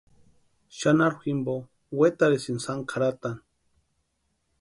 Xanharu 0.79 1.19
jimpo 1.25 1.53
wetarhisïnti 1.99 2.63
sáni 2.65 2.83
kʼarhatani. 2.89 3.41